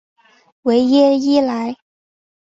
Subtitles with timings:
[0.63, 1.75] 维耶伊莱。